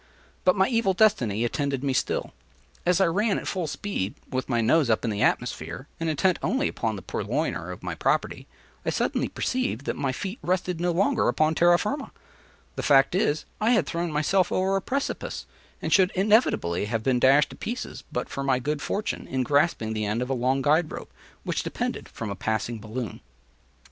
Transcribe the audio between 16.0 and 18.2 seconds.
inevitably have been dashed to pieces